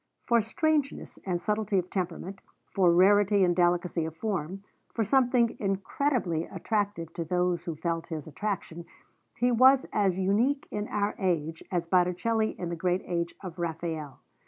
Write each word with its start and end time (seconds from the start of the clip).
For 0.25 0.41
strangeness 0.41 1.19
and 1.27 1.39
subtlety 1.39 1.77
of 1.77 1.91
temperament, 1.91 2.41
for 2.73 2.91
rarity 2.91 3.43
and 3.43 3.55
delicacy 3.55 4.03
of 4.05 4.17
form, 4.17 4.63
for 4.95 5.03
something 5.03 5.55
incredibly 5.59 6.45
attractive 6.45 7.13
to 7.13 7.23
those 7.23 7.65
who 7.65 7.75
felt 7.75 8.07
his 8.07 8.25
attraction, 8.25 8.85
he 9.37 9.51
was 9.51 9.85
as 9.93 10.17
unique 10.17 10.67
in 10.71 10.87
our 10.87 11.13
age 11.19 11.61
as 11.69 11.85
Botticelli 11.85 12.59
in 12.59 12.69
the 12.69 12.75
great 12.75 13.03
age 13.05 13.35
of 13.43 13.59
Raphael. 13.59 14.21